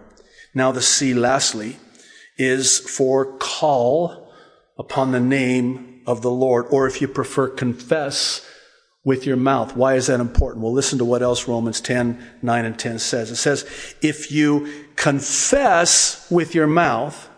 Now, 0.54 0.72
the 0.72 0.82
C, 0.82 1.14
lastly, 1.14 1.76
is 2.36 2.78
for 2.78 3.36
call 3.38 4.32
upon 4.78 5.12
the 5.12 5.20
name 5.20 6.02
of 6.06 6.22
the 6.22 6.30
Lord, 6.30 6.66
or 6.70 6.86
if 6.86 7.02
you 7.02 7.08
prefer, 7.08 7.48
confess 7.48 8.46
with 9.08 9.24
your 9.24 9.38
mouth. 9.38 9.74
Why 9.74 9.94
is 9.94 10.08
that 10.08 10.20
important? 10.20 10.62
Well, 10.62 10.74
listen 10.74 10.98
to 10.98 11.04
what 11.06 11.22
else 11.22 11.48
Romans 11.48 11.80
10, 11.80 12.22
9 12.42 12.64
and 12.66 12.78
10 12.78 12.98
says. 12.98 13.30
It 13.30 13.36
says, 13.36 13.64
if 14.02 14.30
you 14.30 14.84
confess 14.96 16.30
with 16.30 16.54
your 16.54 16.66
mouth, 16.66 17.30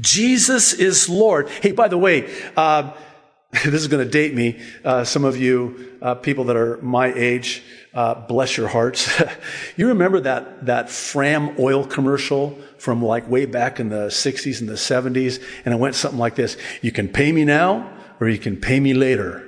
Jesus 0.00 0.72
is 0.72 1.06
Lord. 1.06 1.50
Hey, 1.50 1.72
by 1.72 1.88
the 1.88 1.98
way, 1.98 2.34
uh, 2.56 2.94
this 3.52 3.74
is 3.74 3.88
going 3.88 4.02
to 4.02 4.10
date 4.10 4.32
me. 4.32 4.58
Uh, 4.86 5.04
some 5.04 5.26
of 5.26 5.36
you 5.36 5.98
uh, 6.00 6.14
people 6.14 6.44
that 6.44 6.56
are 6.56 6.78
my 6.78 7.12
age, 7.12 7.62
uh, 7.92 8.14
bless 8.14 8.56
your 8.56 8.68
hearts. 8.68 9.22
you 9.76 9.88
remember 9.88 10.20
that 10.20 10.64
that 10.64 10.88
Fram 10.88 11.56
oil 11.58 11.84
commercial 11.84 12.58
from 12.78 13.04
like 13.04 13.28
way 13.28 13.44
back 13.44 13.80
in 13.80 13.90
the 13.90 14.06
60s 14.06 14.60
and 14.60 14.68
the 14.70 14.74
70s, 14.74 15.42
and 15.66 15.74
it 15.74 15.76
went 15.76 15.94
something 15.94 16.18
like 16.18 16.36
this: 16.36 16.56
"You 16.80 16.90
can 16.90 17.06
pay 17.08 17.32
me 17.32 17.44
now, 17.44 17.92
or 18.18 18.30
you 18.30 18.38
can 18.38 18.56
pay 18.56 18.80
me 18.80 18.94
later." 18.94 19.45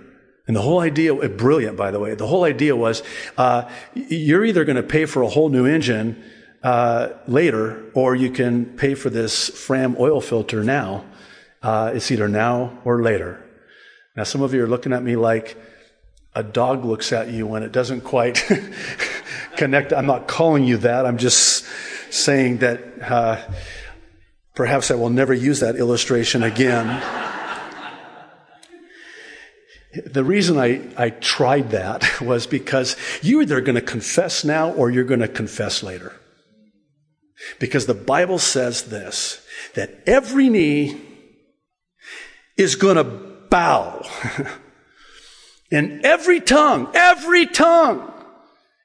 And 0.48 0.56
the 0.56 0.62
whole 0.62 0.80
idea, 0.80 1.14
eh, 1.14 1.28
brilliant 1.28 1.76
by 1.76 1.90
the 1.90 2.00
way, 2.00 2.14
the 2.14 2.26
whole 2.26 2.44
idea 2.44 2.74
was 2.74 3.02
uh, 3.36 3.70
you're 3.94 4.44
either 4.44 4.64
going 4.64 4.76
to 4.76 4.82
pay 4.82 5.04
for 5.04 5.22
a 5.22 5.28
whole 5.28 5.50
new 5.50 5.66
engine 5.66 6.24
uh, 6.62 7.10
later, 7.28 7.84
or 7.94 8.16
you 8.16 8.30
can 8.30 8.64
pay 8.64 8.94
for 8.94 9.10
this 9.10 9.48
Fram 9.50 9.94
oil 10.00 10.20
filter 10.22 10.64
now. 10.64 11.04
Uh, 11.62 11.92
it's 11.94 12.10
either 12.10 12.28
now 12.28 12.78
or 12.84 13.02
later. 13.02 13.44
Now, 14.16 14.24
some 14.24 14.40
of 14.40 14.54
you 14.54 14.64
are 14.64 14.66
looking 14.66 14.92
at 14.92 15.02
me 15.02 15.16
like 15.16 15.56
a 16.34 16.42
dog 16.42 16.84
looks 16.84 17.12
at 17.12 17.28
you 17.28 17.46
when 17.46 17.62
it 17.62 17.70
doesn't 17.70 18.00
quite 18.00 18.44
connect. 19.56 19.92
I'm 19.92 20.06
not 20.06 20.28
calling 20.28 20.64
you 20.64 20.78
that. 20.78 21.04
I'm 21.04 21.18
just 21.18 21.66
saying 22.10 22.58
that 22.58 22.80
uh, 23.02 23.38
perhaps 24.54 24.90
I 24.90 24.94
will 24.94 25.10
never 25.10 25.34
use 25.34 25.60
that 25.60 25.76
illustration 25.76 26.42
again. 26.42 27.27
The 29.92 30.24
reason 30.24 30.58
I, 30.58 30.82
I 30.96 31.10
tried 31.10 31.70
that 31.70 32.20
was 32.20 32.46
because 32.46 32.96
you're 33.22 33.42
either 33.42 33.60
going 33.60 33.76
to 33.76 33.80
confess 33.80 34.44
now 34.44 34.72
or 34.72 34.90
you're 34.90 35.04
going 35.04 35.20
to 35.20 35.28
confess 35.28 35.82
later. 35.82 36.14
Because 37.58 37.86
the 37.86 37.94
Bible 37.94 38.38
says 38.38 38.84
this, 38.84 39.44
that 39.74 40.02
every 40.06 40.48
knee 40.48 41.00
is 42.56 42.74
going 42.74 42.96
to 42.96 43.04
bow. 43.04 44.04
and 45.70 46.04
every 46.04 46.40
tongue, 46.40 46.90
every 46.94 47.46
tongue 47.46 48.12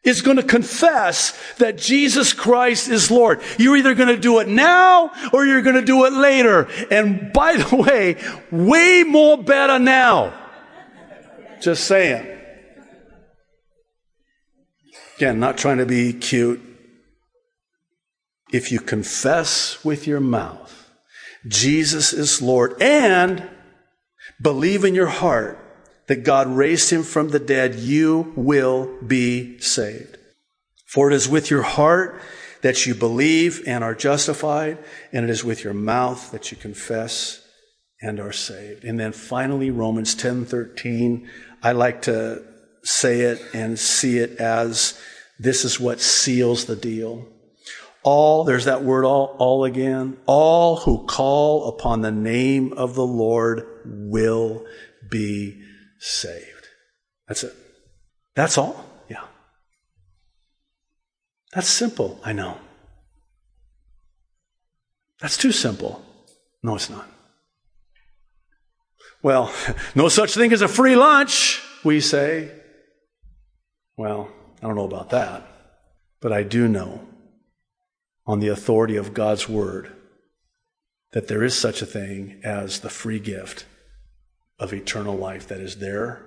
is 0.04 0.22
going 0.22 0.38
to 0.38 0.44
confess 0.44 1.38
that 1.56 1.78
Jesus 1.78 2.34
Christ 2.34 2.90
is 2.90 3.10
Lord. 3.10 3.42
You're 3.58 3.78
either 3.78 3.96
going 3.96 4.10
to 4.10 4.18
do 4.18 4.40
it 4.40 4.48
now 4.48 5.12
or 5.32 5.46
you're 5.46 5.62
going 5.62 5.76
to 5.76 5.82
do 5.82 6.06
it 6.06 6.14
later. 6.14 6.68
And 6.92 7.34
by 7.34 7.56
the 7.56 7.76
way, 7.76 8.18
way 8.52 9.04
more 9.04 9.38
better 9.42 9.80
now. 9.80 10.43
Just 11.64 11.86
saying. 11.86 12.40
Again, 15.18 15.40
not 15.40 15.58
trying 15.58 15.78
to 15.78 15.86
be 15.86 16.12
cute. 16.12 16.62
If 18.52 18.72
you 18.72 18.80
confess 18.80 19.84
with 19.84 20.06
your 20.06 20.20
mouth 20.20 20.84
Jesus 21.48 22.14
is 22.14 22.42
Lord 22.42 22.82
and 22.82 23.50
believe 24.42 24.86
in 24.86 24.96
your 24.96 25.08
heart 25.08 25.60
that 26.08 26.24
God 26.24 26.48
raised 26.48 26.90
him 26.90 27.04
from 27.04 27.30
the 27.30 27.40
dead, 27.40 27.76
you 27.76 28.34
will 28.36 28.98
be 29.06 29.60
saved. 29.60 30.18
For 30.86 31.12
it 31.12 31.16
is 31.16 31.28
with 31.28 31.50
your 31.50 31.64
heart 31.64 32.22
that 32.62 32.86
you 32.86 32.96
believe 32.96 33.64
and 33.68 33.84
are 33.84 33.96
justified, 33.96 34.78
and 35.12 35.26
it 35.26 35.30
is 35.30 35.44
with 35.44 35.64
your 35.64 35.74
mouth 35.74 36.32
that 36.32 36.52
you 36.52 36.58
confess 36.58 37.46
and 38.02 38.20
are 38.20 38.34
saved. 38.34 38.84
And 38.84 39.00
then 39.00 39.12
finally, 39.12 39.72
Romans 39.72 40.16
10 40.16 40.46
13. 40.46 41.30
I 41.64 41.72
like 41.72 42.04
to 42.04 42.44
say 42.84 43.22
it 43.22 43.42
and 43.54 43.80
see 43.80 44.18
it 44.18 44.38
as 44.38 45.00
this 45.40 45.64
is 45.64 45.80
what 45.80 46.02
seals 46.02 46.66
the 46.66 46.76
deal. 46.76 47.26
All, 48.04 48.44
there's 48.44 48.66
that 48.66 48.84
word 48.84 49.06
all, 49.06 49.36
all 49.40 49.64
again. 49.64 50.18
All 50.26 50.76
who 50.76 51.06
call 51.06 51.70
upon 51.70 52.02
the 52.02 52.12
name 52.12 52.74
of 52.74 52.96
the 52.96 53.06
Lord 53.06 53.66
will 53.86 54.66
be 55.10 55.62
saved. 56.00 56.68
That's 57.30 57.46
it. 57.46 57.54
That's 58.36 58.58
all. 58.58 58.86
Yeah. 59.10 59.24
That's 61.54 61.70
simple. 61.70 62.20
I 62.26 62.34
know. 62.34 62.58
That's 65.22 65.38
too 65.38 65.54
simple. 65.54 66.04
No, 66.62 66.76
it's 66.76 66.90
not. 66.90 67.10
Well, 69.24 69.52
no 69.96 70.10
such 70.10 70.36
thing 70.36 70.54
as 70.54 70.62
a 70.62 70.68
free 70.68 70.96
lunch, 70.96 71.64
we 71.84 72.00
say. 72.02 72.52
Well, 73.98 74.30
I 74.62 74.68
don't 74.68 74.76
know 74.76 74.86
about 74.86 75.10
that, 75.10 75.48
but 76.22 76.32
I 76.32 76.44
do 76.44 76.68
know 76.68 77.08
on 78.28 78.40
the 78.40 78.50
authority 78.50 78.96
of 78.96 79.14
God's 79.14 79.50
Word 79.50 79.92
that 81.14 81.28
there 81.28 81.44
is 81.44 81.58
such 81.58 81.82
a 81.82 81.86
thing 81.86 82.40
as 82.44 82.80
the 82.80 82.90
free 82.90 83.20
gift 83.20 83.66
of 84.60 84.74
eternal 84.74 85.16
life 85.16 85.48
that 85.48 85.60
is 85.60 85.78
there 85.78 86.26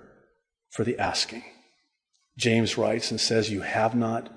for 0.70 0.84
the 0.84 0.98
asking. 0.98 1.44
James 2.38 2.76
writes 2.76 3.10
and 3.10 3.20
says, 3.20 3.50
You 3.50 3.62
have 3.62 3.94
not 3.94 4.30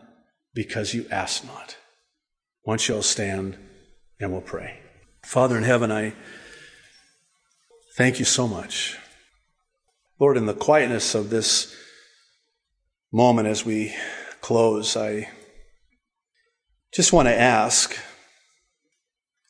because 0.53 0.93
you 0.93 1.05
ask 1.11 1.45
not. 1.45 1.77
Once 2.63 2.87
you'll 2.87 3.03
stand 3.03 3.57
and 4.19 4.31
we'll 4.31 4.41
pray. 4.41 4.79
Father 5.23 5.57
in 5.57 5.63
heaven, 5.63 5.91
I 5.91 6.13
thank 7.99 8.17
you 8.17 8.23
so 8.23 8.47
much. 8.47 8.97
Lord, 10.19 10.38
in 10.38 10.45
the 10.45 10.53
quietness 10.53 11.15
of 11.15 11.29
this 11.29 11.75
moment 13.12 13.49
as 13.49 13.65
we 13.65 13.93
close, 14.39 14.95
I 14.95 15.27
just 16.93 17.12
want 17.12 17.27
to 17.27 17.38
ask, 17.38 17.97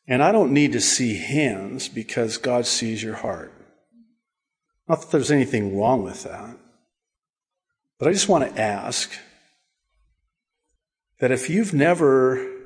and 0.07 0.23
I 0.23 0.31
don't 0.31 0.51
need 0.51 0.71
to 0.71 0.81
see 0.81 1.19
hands 1.19 1.87
because 1.89 2.37
God 2.37 2.65
sees 2.65 3.03
your 3.03 3.17
heart. 3.17 3.53
Not 4.87 5.01
that 5.01 5.11
there's 5.11 5.29
anything 5.29 5.77
wrong 5.77 6.03
with 6.03 6.23
that. 6.23 6.57
But 7.99 8.07
I 8.07 8.13
just 8.13 8.29
want 8.29 8.49
to 8.49 8.59
ask 8.59 9.11
that 11.19 11.29
if 11.29 11.51
you've 11.51 11.75
never 11.75 12.58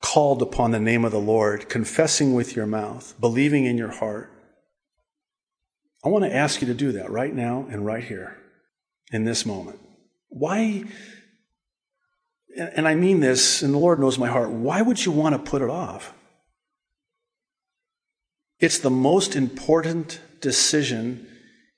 called 0.00 0.42
upon 0.42 0.70
the 0.70 0.80
name 0.80 1.04
of 1.04 1.12
the 1.12 1.18
Lord, 1.18 1.68
confessing 1.68 2.34
with 2.34 2.54
your 2.54 2.66
mouth, 2.66 3.14
believing 3.20 3.64
in 3.64 3.76
your 3.76 3.90
heart, 3.90 4.30
I 6.04 6.08
want 6.08 6.24
to 6.24 6.34
ask 6.34 6.60
you 6.60 6.68
to 6.68 6.74
do 6.74 6.92
that 6.92 7.10
right 7.10 7.34
now 7.34 7.66
and 7.70 7.84
right 7.84 8.04
here 8.04 8.36
in 9.10 9.24
this 9.24 9.44
moment. 9.44 9.80
Why? 10.28 10.84
And 12.56 12.86
I 12.86 12.94
mean 12.94 13.20
this, 13.20 13.62
and 13.62 13.74
the 13.74 13.78
Lord 13.78 13.98
knows 13.98 14.18
my 14.18 14.28
heart. 14.28 14.50
Why 14.50 14.80
would 14.82 15.04
you 15.04 15.12
want 15.12 15.34
to 15.34 15.50
put 15.50 15.62
it 15.62 15.70
off? 15.70 16.14
It's 18.60 18.78
the 18.78 18.90
most 18.90 19.36
important 19.36 20.20
decision 20.40 21.26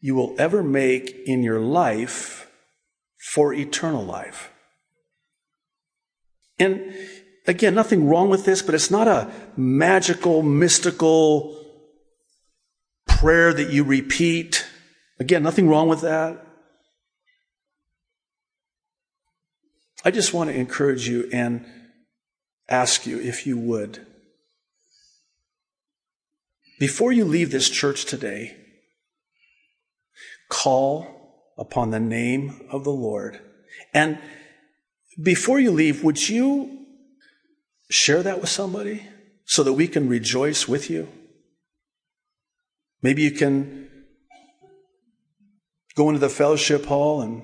you 0.00 0.14
will 0.14 0.34
ever 0.38 0.62
make 0.62 1.14
in 1.26 1.42
your 1.42 1.60
life 1.60 2.50
for 3.18 3.52
eternal 3.52 4.04
life. 4.04 4.50
And 6.58 6.94
again, 7.50 7.74
nothing 7.74 8.06
wrong 8.06 8.30
with 8.30 8.44
this, 8.44 8.62
but 8.62 8.76
it's 8.76 8.90
not 8.90 9.08
a 9.08 9.30
magical, 9.56 10.40
mystical 10.40 11.56
prayer 13.08 13.52
that 13.52 13.70
you 13.70 13.82
repeat. 13.82 14.64
Again, 15.18 15.42
nothing 15.42 15.68
wrong 15.68 15.88
with 15.88 16.00
that. 16.02 16.46
I 20.04 20.12
just 20.12 20.32
want 20.32 20.48
to 20.48 20.56
encourage 20.56 21.08
you 21.08 21.28
and 21.32 21.66
ask 22.68 23.04
you 23.04 23.20
if 23.20 23.46
you 23.46 23.58
would. 23.58 24.06
Before 26.78 27.12
you 27.12 27.24
leave 27.24 27.50
this 27.50 27.68
church 27.68 28.04
today, 28.04 28.56
call 30.48 31.50
upon 31.58 31.90
the 31.90 32.00
name 32.00 32.66
of 32.70 32.84
the 32.84 32.92
Lord. 32.92 33.40
And 33.92 34.18
before 35.20 35.58
you 35.58 35.72
leave, 35.72 36.04
would 36.04 36.28
you 36.28 36.79
share 37.90 38.22
that 38.22 38.40
with 38.40 38.48
somebody 38.48 39.06
so 39.44 39.62
that 39.64 39.74
we 39.74 39.88
can 39.88 40.08
rejoice 40.08 40.66
with 40.66 40.88
you? 40.88 41.08
Maybe 43.02 43.22
you 43.22 43.32
can 43.32 43.90
go 45.96 46.08
into 46.08 46.20
the 46.20 46.28
fellowship 46.28 46.86
hall 46.86 47.20
and 47.20 47.42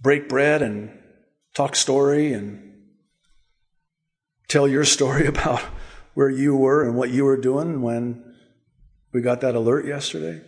break 0.00 0.28
bread 0.28 0.60
and 0.62 0.90
talk 1.54 1.76
story 1.76 2.32
and 2.32 2.72
tell 4.48 4.66
your 4.66 4.84
story 4.84 5.26
about 5.34 5.60
where 6.14 6.30
you 6.30 6.56
were 6.56 6.84
and 6.84 6.96
what 6.96 7.10
you 7.10 7.24
were 7.24 7.36
doing 7.36 7.82
when 7.82 8.24
we 9.12 9.20
got 9.20 9.40
that 9.42 9.54
alert 9.54 9.86
yesterday. 9.86 10.42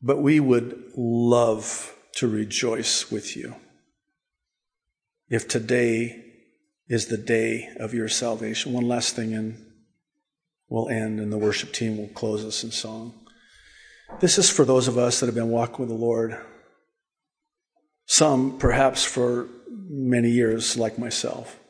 But 0.00 0.22
we 0.22 0.40
would 0.40 0.92
love 0.96 1.94
to 2.18 2.26
rejoice 2.26 3.12
with 3.12 3.36
you 3.36 3.54
if 5.30 5.46
today 5.46 6.24
is 6.88 7.06
the 7.06 7.16
day 7.16 7.68
of 7.78 7.94
your 7.94 8.08
salvation. 8.08 8.72
One 8.72 8.88
last 8.88 9.14
thing, 9.14 9.34
and 9.34 9.64
we'll 10.68 10.88
end, 10.88 11.20
and 11.20 11.32
the 11.32 11.38
worship 11.38 11.72
team 11.72 11.96
will 11.96 12.08
close 12.08 12.44
us 12.44 12.64
in 12.64 12.72
song. 12.72 13.14
This 14.18 14.36
is 14.36 14.50
for 14.50 14.64
those 14.64 14.88
of 14.88 14.98
us 14.98 15.20
that 15.20 15.26
have 15.26 15.34
been 15.36 15.50
walking 15.50 15.78
with 15.78 15.90
the 15.90 15.94
Lord. 15.94 16.36
Some, 18.06 18.58
perhaps, 18.58 19.04
for 19.04 19.46
many 19.70 20.30
years, 20.30 20.76
like 20.76 20.98
myself. 20.98 21.60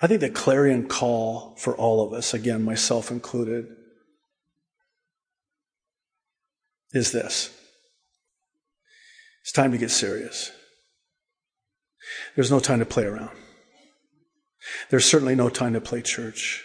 I 0.00 0.06
think 0.06 0.20
the 0.20 0.30
clarion 0.30 0.86
call 0.86 1.56
for 1.56 1.74
all 1.74 2.06
of 2.06 2.12
us, 2.12 2.32
again, 2.32 2.62
myself 2.62 3.10
included, 3.10 3.66
is 6.92 7.10
this 7.10 7.56
it's 9.42 9.52
time 9.52 9.72
to 9.72 9.78
get 9.78 9.90
serious. 9.90 10.52
There's 12.34 12.50
no 12.50 12.60
time 12.60 12.78
to 12.80 12.86
play 12.86 13.04
around. 13.04 13.30
There's 14.90 15.04
certainly 15.04 15.34
no 15.34 15.48
time 15.48 15.72
to 15.74 15.80
play 15.80 16.02
church. 16.02 16.64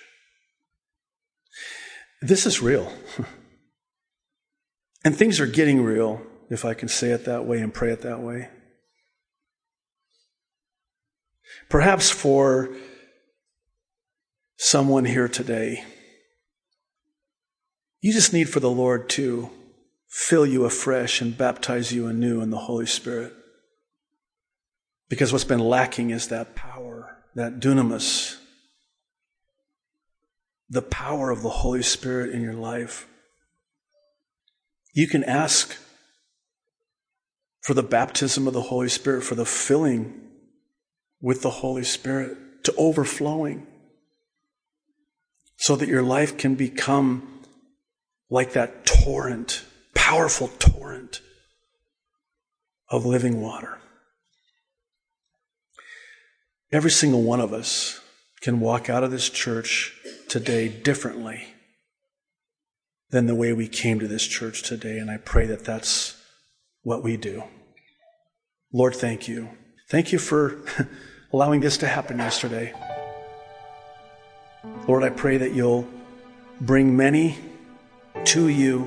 This 2.21 2.45
is 2.45 2.61
real. 2.61 2.91
and 5.05 5.15
things 5.15 5.39
are 5.39 5.47
getting 5.47 5.83
real, 5.83 6.21
if 6.49 6.65
I 6.65 6.73
can 6.73 6.87
say 6.87 7.11
it 7.11 7.25
that 7.25 7.45
way 7.45 7.59
and 7.59 7.73
pray 7.73 7.91
it 7.91 8.01
that 8.01 8.21
way. 8.21 8.49
Perhaps 11.69 12.09
for 12.09 12.69
someone 14.57 15.05
here 15.05 15.27
today, 15.27 15.83
you 18.01 18.13
just 18.13 18.33
need 18.33 18.49
for 18.49 18.59
the 18.59 18.69
Lord 18.69 19.09
to 19.09 19.49
fill 20.15 20.45
you 20.45 20.63
afresh 20.63 21.19
and 21.19 21.37
baptize 21.37 21.91
you 21.91 22.07
anew 22.07 22.39
in 22.39 22.49
the 22.49 22.57
Holy 22.57 22.85
Spirit. 22.85 23.33
Because 25.09 25.33
what's 25.33 25.43
been 25.43 25.59
lacking 25.59 26.09
is 26.09 26.29
that 26.29 26.55
power, 26.55 27.17
that 27.35 27.59
dunamis, 27.59 28.37
the 30.69 30.81
power 30.81 31.31
of 31.31 31.41
the 31.41 31.49
Holy 31.49 31.83
Spirit 31.83 32.33
in 32.33 32.41
your 32.41 32.53
life. 32.53 33.07
You 34.93 35.05
can 35.09 35.25
ask 35.25 35.75
for 37.59 37.73
the 37.73 37.83
baptism 37.83 38.47
of 38.47 38.53
the 38.53 38.61
Holy 38.61 38.87
Spirit, 38.87 39.21
for 39.21 39.35
the 39.35 39.45
filling 39.45 40.21
with 41.19 41.41
the 41.41 41.49
Holy 41.49 41.83
Spirit 41.83 42.63
to 42.63 42.73
overflowing, 42.77 43.67
so 45.57 45.75
that 45.75 45.89
your 45.89 46.03
life 46.03 46.37
can 46.37 46.55
become 46.55 47.41
like 48.29 48.53
that 48.53 48.85
torrent 48.85 49.65
powerful 49.95 50.49
torrent 50.59 51.21
of 52.89 53.05
living 53.05 53.41
water. 53.41 53.79
Every 56.71 56.91
single 56.91 57.23
one 57.23 57.39
of 57.39 57.53
us 57.53 57.99
can 58.41 58.59
walk 58.59 58.89
out 58.89 59.03
of 59.03 59.09
this 59.09 59.29
church 59.29 59.93
today 60.27 60.67
differently 60.67 61.47
than 63.09 63.25
the 63.25 63.35
way 63.35 63.53
we 63.53 63.67
came 63.67 63.99
to 63.99 64.07
this 64.07 64.27
church 64.27 64.61
today, 64.61 64.97
and 64.97 65.09
I 65.09 65.17
pray 65.17 65.47
that 65.47 65.65
that's 65.65 66.21
what 66.83 67.03
we 67.03 67.17
do. 67.17 67.43
Lord, 68.71 68.95
thank 68.95 69.27
you. 69.27 69.49
Thank 69.89 70.11
you 70.11 70.19
for 70.19 70.59
allowing 71.33 71.61
this 71.61 71.77
to 71.77 71.87
happen 71.87 72.19
yesterday. 72.19 72.73
Lord, 74.87 75.03
I 75.03 75.09
pray 75.09 75.37
that 75.37 75.53
you'll 75.53 75.87
bring 76.59 76.95
many 76.95 77.37
to 78.25 78.47
you 78.47 78.83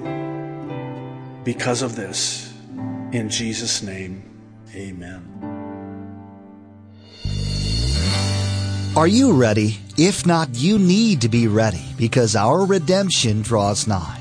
because 1.49 1.81
of 1.81 1.97
this. 1.97 2.53
In 3.13 3.31
Jesus' 3.31 3.83
name, 3.83 4.23
amen. 4.75 5.25
Are 8.95 9.07
you 9.07 9.33
ready? 9.33 9.79
If 9.97 10.27
not, 10.27 10.51
you 10.53 10.79
need 10.79 11.23
to 11.23 11.31
be 11.31 11.49
ready 11.49 11.81
because 11.97 12.37
our 12.37 12.67
redemption 12.67 13.41
draws 13.41 13.87
nigh. 13.87 14.21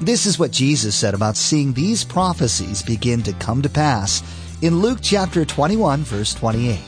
This 0.00 0.26
is 0.26 0.36
what 0.36 0.50
Jesus 0.50 0.96
said 0.96 1.14
about 1.14 1.36
seeing 1.36 1.72
these 1.72 2.02
prophecies 2.02 2.82
begin 2.82 3.22
to 3.22 3.32
come 3.34 3.62
to 3.62 3.68
pass 3.68 4.24
in 4.60 4.80
Luke 4.80 4.98
chapter 5.00 5.44
21, 5.44 6.00
verse 6.02 6.34
28. 6.34 6.80